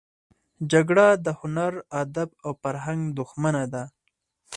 [0.71, 3.83] جګړه د هنر، ادب او فرهنګ دښمنه ده